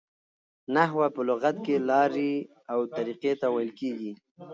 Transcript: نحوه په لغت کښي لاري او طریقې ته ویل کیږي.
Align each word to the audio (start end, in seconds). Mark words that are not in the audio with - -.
نحوه 0.75 1.07
په 1.15 1.21
لغت 1.29 1.55
کښي 1.65 1.75
لاري 1.89 2.33
او 2.71 2.79
طریقې 2.95 3.33
ته 3.41 3.47
ویل 3.53 3.71
کیږي. 3.79 4.11